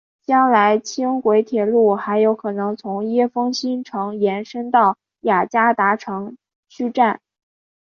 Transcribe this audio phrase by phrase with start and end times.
[0.25, 7.21] 将来轻轨铁路还有可能从椰风新城延伸到雅加达城区站。